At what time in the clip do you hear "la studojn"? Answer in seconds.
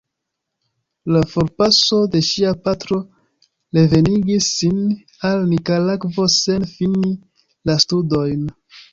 7.71-8.49